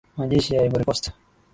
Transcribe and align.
majeshi 0.17 0.51
ya 0.55 0.65
ivory 0.67 0.85
coast 0.87 1.05